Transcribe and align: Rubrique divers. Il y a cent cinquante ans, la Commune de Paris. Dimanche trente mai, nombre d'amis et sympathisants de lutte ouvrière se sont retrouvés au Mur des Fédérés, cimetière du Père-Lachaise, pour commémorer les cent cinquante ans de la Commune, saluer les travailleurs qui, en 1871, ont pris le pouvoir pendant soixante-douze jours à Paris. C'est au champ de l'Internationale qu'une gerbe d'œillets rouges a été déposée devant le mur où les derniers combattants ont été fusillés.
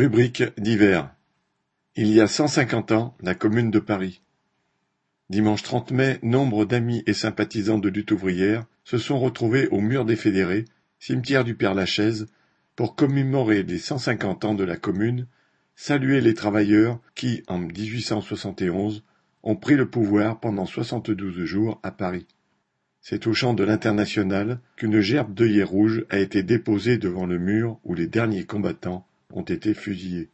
Rubrique 0.00 0.44
divers. 0.56 1.14
Il 1.94 2.06
y 2.06 2.22
a 2.22 2.26
cent 2.26 2.48
cinquante 2.48 2.90
ans, 2.90 3.14
la 3.20 3.34
Commune 3.34 3.70
de 3.70 3.80
Paris. 3.80 4.22
Dimanche 5.28 5.62
trente 5.62 5.90
mai, 5.90 6.18
nombre 6.22 6.64
d'amis 6.64 7.02
et 7.06 7.12
sympathisants 7.12 7.76
de 7.76 7.90
lutte 7.90 8.10
ouvrière 8.10 8.64
se 8.82 8.96
sont 8.96 9.20
retrouvés 9.20 9.68
au 9.68 9.82
Mur 9.82 10.06
des 10.06 10.16
Fédérés, 10.16 10.64
cimetière 10.98 11.44
du 11.44 11.54
Père-Lachaise, 11.54 12.28
pour 12.76 12.96
commémorer 12.96 13.62
les 13.62 13.76
cent 13.76 13.98
cinquante 13.98 14.46
ans 14.46 14.54
de 14.54 14.64
la 14.64 14.78
Commune, 14.78 15.26
saluer 15.76 16.22
les 16.22 16.32
travailleurs 16.32 16.98
qui, 17.14 17.42
en 17.46 17.58
1871, 17.58 19.04
ont 19.42 19.56
pris 19.56 19.74
le 19.74 19.90
pouvoir 19.90 20.40
pendant 20.40 20.64
soixante-douze 20.64 21.44
jours 21.44 21.78
à 21.82 21.90
Paris. 21.90 22.26
C'est 23.02 23.26
au 23.26 23.34
champ 23.34 23.52
de 23.52 23.64
l'Internationale 23.64 24.60
qu'une 24.76 25.00
gerbe 25.00 25.34
d'œillets 25.34 25.62
rouges 25.62 26.06
a 26.08 26.18
été 26.18 26.42
déposée 26.42 26.96
devant 26.96 27.26
le 27.26 27.38
mur 27.38 27.78
où 27.84 27.92
les 27.92 28.06
derniers 28.06 28.46
combattants 28.46 29.06
ont 29.32 29.42
été 29.42 29.74
fusillés. 29.74 30.30